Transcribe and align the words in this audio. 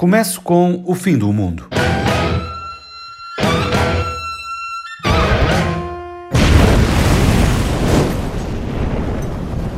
Começo 0.00 0.40
com 0.40 0.82
O 0.86 0.94
Fim 0.94 1.18
do 1.18 1.30
Mundo. 1.30 1.68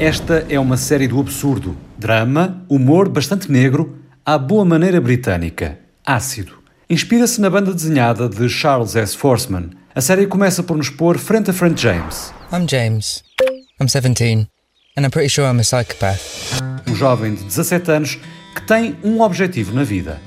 Esta 0.00 0.44
é 0.48 0.58
uma 0.58 0.76
série 0.76 1.06
do 1.06 1.20
absurdo, 1.20 1.76
drama, 1.96 2.60
humor 2.68 3.08
bastante 3.08 3.48
negro, 3.48 3.96
à 4.26 4.36
boa 4.36 4.64
maneira 4.64 5.00
britânica, 5.00 5.78
ácido. 6.04 6.54
Inspira-se 6.90 7.40
na 7.40 7.48
banda 7.48 7.72
desenhada 7.72 8.28
de 8.28 8.48
Charles 8.48 8.96
S. 8.96 9.16
Forsman. 9.16 9.70
A 9.94 10.00
série 10.00 10.26
começa 10.26 10.64
por 10.64 10.76
nos 10.76 10.90
pôr 10.90 11.16
frente 11.16 11.50
a 11.50 11.52
frente 11.52 11.80
James. 11.80 12.34
I'm 12.52 12.66
James. 12.68 13.22
I'm 13.80 13.86
17, 13.86 14.48
and 14.96 15.04
I'm 15.04 15.12
pretty 15.12 15.28
sure 15.28 15.48
I'm 15.48 15.60
a 15.60 15.62
psychopath. 15.62 16.58
Um 16.88 16.96
jovem 16.96 17.36
de 17.36 17.44
17 17.44 17.90
anos 17.92 18.18
que 18.54 18.62
tem 18.62 18.96
um 19.02 19.20
objetivo 19.20 19.74
na 19.74 19.84
vida: 19.84 20.20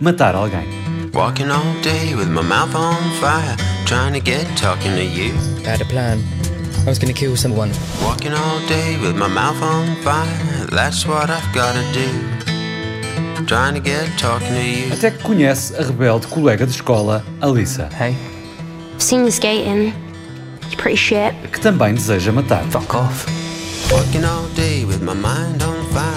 matar 0.00 0.34
alguém. 0.34 0.66
Walking 1.12 1.48
all 1.50 1.62
day 1.82 2.14
with 2.14 2.26
my 2.28 2.42
mouth 2.42 2.74
on 2.74 2.96
fire, 3.20 3.56
trying 3.86 4.12
to 4.14 4.20
get 4.20 4.46
talking 4.60 4.94
to 4.96 5.02
you. 5.02 5.32
I 5.64 5.68
had 5.70 5.80
a 5.80 5.84
plan. 5.84 6.18
I 6.84 6.88
was 6.88 6.98
gonna 6.98 7.12
kill 7.14 7.36
someone. 7.36 7.70
Walking 8.02 8.32
all 8.32 8.60
day 8.66 8.96
with 8.98 9.14
my 9.16 9.28
mouth 9.28 9.62
on 9.62 9.94
fire, 10.02 10.66
that's 10.70 11.06
what 11.06 11.30
I've 11.30 11.52
gotta 11.54 11.82
do. 11.92 13.44
Trying 13.46 13.74
to 13.74 13.80
get 13.80 14.08
talking 14.18 14.48
to 14.54 14.60
you. 14.60 14.92
Até 14.92 15.10
que 15.12 15.22
conhece 15.22 15.74
a 15.76 15.82
rebelde 15.84 16.26
colega 16.26 16.66
de 16.66 16.72
escola, 16.72 17.24
Alissa, 17.40 17.88
Hey, 17.92 18.16
I've 18.94 19.02
seen 19.02 19.20
you 19.24 19.30
skating. 19.30 19.92
You're 20.70 20.76
pretty 20.82 20.96
shit. 20.96 21.34
que 21.52 21.60
também 21.60 21.94
deseja 21.94 22.32
matar. 22.32 22.64
fuck 22.70 22.94
off. 22.94 23.26
Walking 23.92 24.24
all 24.24 24.48
day 24.56 24.84
with 24.84 25.00
my 25.02 25.14
mind 25.14 25.62
on 25.62 25.84
fire, 25.92 26.13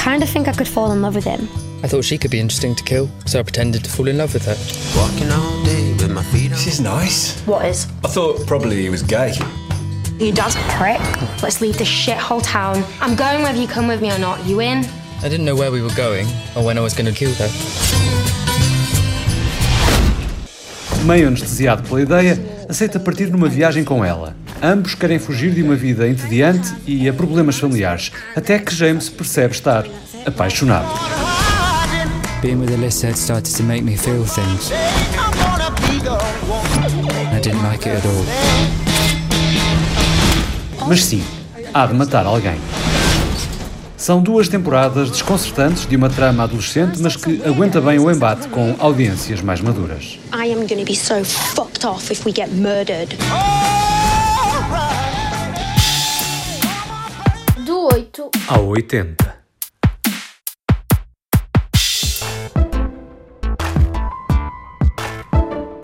kind 0.00 0.22
of 0.22 0.30
think 0.30 0.48
I 0.48 0.52
could 0.52 0.66
fall 0.66 0.92
in 0.92 1.02
love 1.02 1.14
with 1.14 1.24
him. 1.24 1.46
I 1.84 1.88
thought 1.88 2.04
she 2.04 2.16
could 2.16 2.30
be 2.30 2.40
interesting 2.40 2.74
to 2.74 2.82
kill, 2.82 3.10
so 3.26 3.38
I 3.38 3.42
pretended 3.42 3.84
to 3.84 3.90
fall 3.90 4.08
in 4.08 4.16
love 4.16 4.32
with 4.32 4.46
her. 4.46 4.56
Walking 4.98 5.30
all 5.30 5.62
day 5.62 5.92
with 5.92 6.10
my 6.10 6.22
feet 6.22 6.46
on 6.46 6.52
This 6.52 6.66
is 6.66 6.80
nice. 6.80 7.38
What 7.42 7.66
is? 7.66 7.86
I 8.02 8.08
thought 8.08 8.46
probably 8.46 8.80
he 8.80 8.88
was 8.88 9.02
gay. 9.02 9.34
Your 10.18 10.32
dad's 10.32 10.56
a 10.56 10.62
prick. 10.78 11.00
Let's 11.42 11.60
leave 11.60 11.76
this 11.76 11.88
shithole 11.88 12.42
town. 12.42 12.82
I'm 13.02 13.14
going 13.14 13.42
whether 13.42 13.60
you 13.60 13.68
come 13.68 13.88
with 13.88 14.00
me 14.00 14.10
or 14.10 14.18
not. 14.18 14.42
You 14.46 14.62
in? 14.62 14.86
I 15.22 15.28
didn't 15.28 15.44
know 15.44 15.54
where 15.54 15.70
we 15.70 15.82
were 15.82 15.94
going 15.94 16.26
or 16.56 16.64
when 16.64 16.78
I 16.78 16.80
was 16.80 16.94
gonna 16.94 17.12
kill 17.12 17.34
her. 17.34 17.48
Meio 21.04 21.28
anestesiado 21.28 21.82
pela 21.82 22.00
ideia, 22.00 22.38
aceita 22.68 22.98
partir 22.98 23.30
numa 23.30 23.48
viagem 23.48 23.84
com 23.84 24.02
ela. 24.02 24.34
Ambos 24.62 24.94
querem 24.94 25.18
fugir 25.18 25.52
de 25.52 25.62
uma 25.62 25.74
vida 25.74 26.06
entediante 26.06 26.74
e 26.86 27.08
a 27.08 27.14
problemas 27.14 27.58
familiares, 27.58 28.12
até 28.36 28.58
que 28.58 28.74
James 28.74 29.08
percebe 29.08 29.54
estar 29.54 29.86
apaixonado. 30.26 30.86
Being 32.42 32.56
with 32.56 32.74
Alyssa 32.74 33.10
started 33.14 33.56
to 33.56 33.62
make 33.62 33.82
me 33.82 33.96
feel 33.96 34.22
things. 34.26 34.70
I 37.32 37.40
didn't 37.40 37.62
like 37.62 37.88
it 37.88 37.96
at 37.96 38.04
all. 38.04 38.26
Mas 40.86 41.04
sim, 41.04 41.22
há 41.72 41.86
de 41.86 41.94
matar 41.94 42.26
alguém. 42.26 42.60
São 43.96 44.22
duas 44.22 44.48
temporadas 44.48 45.10
desconcertantes 45.10 45.86
de 45.86 45.96
uma 45.96 46.10
trama 46.10 46.44
adolescente, 46.44 47.00
mas 47.00 47.16
que 47.16 47.42
aguenta 47.46 47.80
bem 47.80 47.98
o 47.98 48.10
embate 48.10 48.48
com 48.48 48.74
audiências 48.78 49.40
mais 49.40 49.60
maduras. 49.62 50.18
I 50.34 50.52
am 50.52 50.66
gonna 50.66 50.84
be 50.84 50.96
so 50.96 51.24
fucked 51.24 51.86
off 51.86 52.12
if 52.12 52.26
we 52.26 52.32
get 52.32 52.50
murdered. 52.52 53.16
Do 53.16 53.99
8 58.50 58.52
Ao 58.52 58.66
80. 58.66 59.40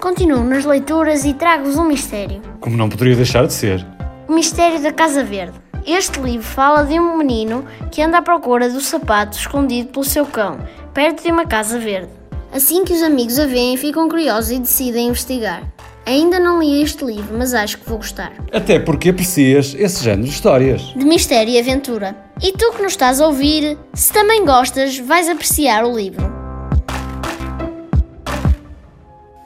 continuo 0.01 0.43
nas 0.43 0.65
leituras 0.65 1.25
e 1.25 1.35
trago-vos 1.35 1.77
um 1.77 1.85
mistério. 1.85 2.41
Como 2.61 2.77
não 2.77 2.89
poderia 2.89 3.15
deixar 3.15 3.47
de 3.47 3.53
ser. 3.53 3.87
O 4.27 4.33
mistério 4.33 4.81
da 4.81 4.93
Casa 4.93 5.23
Verde. 5.23 5.61
Este 5.85 6.19
livro 6.21 6.47
fala 6.47 6.85
de 6.85 6.99
um 6.99 7.19
menino 7.19 7.65
que 7.93 8.03
anda 8.03 8.19
à 8.19 8.23
procura 8.23 8.69
do 8.69 8.81
sapato 8.81 9.37
escondido 9.37 9.91
pelo 9.91 10.05
seu 10.05 10.25
cão, 10.25 10.59
perto 10.95 11.23
de 11.23 11.31
uma 11.31 11.47
casa 11.47 11.79
verde. 11.79 12.11
Assim 12.53 12.85
que 12.85 12.93
os 12.93 13.03
amigos 13.03 13.39
a 13.39 13.47
veem, 13.47 13.77
ficam 13.77 14.09
curiosos 14.09 14.51
e 14.51 14.59
decidem 14.59 15.09
investigar. 15.09 15.63
Ainda 16.09 16.39
não 16.39 16.61
li 16.61 16.81
este 16.81 17.05
livro, 17.05 17.37
mas 17.37 17.53
acho 17.53 17.79
que 17.79 17.89
vou 17.89 17.99
gostar. 17.99 18.33
Até 18.53 18.79
porque 18.79 19.09
aprecias 19.09 19.75
esse 19.77 20.05
género 20.05 20.23
de 20.23 20.31
histórias. 20.31 20.81
De 20.95 21.05
mistério 21.05 21.53
e 21.53 21.59
aventura. 21.59 22.17
E 22.41 22.53
tu 22.53 22.73
que 22.75 22.81
nos 22.81 22.93
estás 22.93 23.21
a 23.21 23.27
ouvir, 23.27 23.77
se 23.93 24.13
também 24.13 24.45
gostas, 24.45 24.97
vais 24.99 25.29
apreciar 25.29 25.85
o 25.85 25.97
livro. 25.97 26.25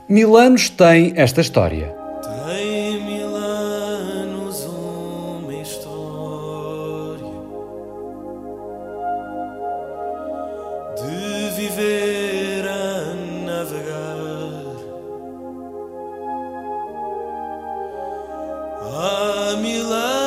Mil 0.07 0.37
anos 0.37 0.69
tem 0.69 1.15
esta 1.17 1.41
história. 1.41 2.00
Há 19.71 19.73
mil 19.73 20.20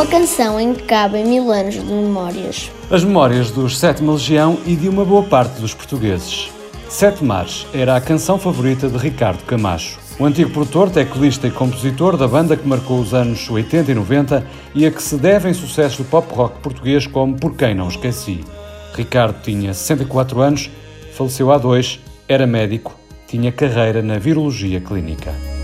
Uma 0.00 0.06
canção 0.06 0.58
em 0.58 0.72
que 0.72 0.84
cabem 0.84 1.26
mil 1.26 1.52
anos 1.52 1.74
de 1.74 1.84
memórias. 1.84 2.70
As 2.90 3.04
memórias 3.04 3.50
dos 3.50 3.78
Sétima 3.78 4.14
Legião 4.14 4.58
e 4.64 4.74
de 4.74 4.88
uma 4.88 5.04
boa 5.04 5.22
parte 5.22 5.60
dos 5.60 5.74
portugueses. 5.74 6.50
Sete 6.88 7.22
Mares 7.22 7.66
era 7.74 7.94
a 7.94 8.00
canção 8.00 8.38
favorita 8.38 8.88
de 8.88 8.96
Ricardo 8.96 9.44
Camacho, 9.44 9.98
o 10.18 10.24
antigo 10.24 10.48
produtor, 10.52 10.88
teclista 10.88 11.48
e 11.48 11.50
compositor 11.50 12.16
da 12.16 12.26
banda 12.26 12.56
que 12.56 12.66
marcou 12.66 12.98
os 12.98 13.12
anos 13.12 13.50
80 13.50 13.92
e 13.92 13.94
90 13.94 14.46
e 14.74 14.86
a 14.86 14.90
que 14.90 15.02
se 15.02 15.16
devem 15.16 15.52
sucessos 15.52 15.98
do 15.98 16.04
pop 16.04 16.34
rock 16.34 16.60
português 16.60 17.06
como 17.06 17.38
Por 17.38 17.54
Quem 17.54 17.74
Não 17.74 17.88
Esqueci. 17.88 18.40
Ricardo 18.94 19.42
tinha 19.42 19.74
64 19.74 20.40
anos, 20.40 20.70
faleceu 21.12 21.52
há 21.52 21.58
dois, 21.58 22.00
era 22.26 22.46
médico, 22.46 22.98
tinha 23.26 23.52
carreira 23.52 24.00
na 24.00 24.18
virologia 24.18 24.80
clínica. 24.80 25.59